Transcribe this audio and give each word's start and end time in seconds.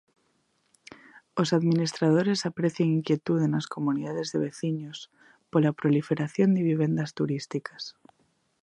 Os 1.41 1.49
administradores 1.59 2.45
aprecian 2.49 2.89
inquietude 2.99 3.45
nas 3.53 3.69
comunidades 3.75 4.27
de 4.33 4.39
veciños 4.47 4.97
pola 5.51 5.75
proliferación 5.79 6.49
de 6.55 6.65
vivendas 6.71 7.13
turísticas. 7.19 7.83